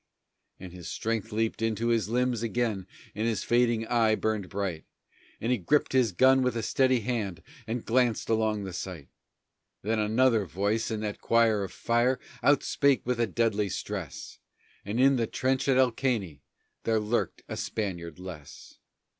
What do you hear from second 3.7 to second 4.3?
eye